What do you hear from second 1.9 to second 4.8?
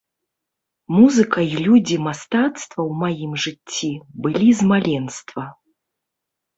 мастацтва ў маім жыцці былі з